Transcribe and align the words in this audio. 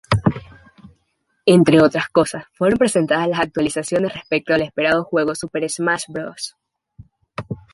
Entre 1.45 1.79
otras 1.79 2.09
cosas, 2.09 2.45
fueron 2.53 2.79
presentadas 2.79 3.27
las 3.27 3.39
actualizaciones 3.39 4.11
respecto 4.11 4.51
al 4.51 4.63
esperado 4.63 5.03
juego 5.03 5.35
Super 5.35 5.69
Smash 5.69 6.05
Bros. 6.07 6.55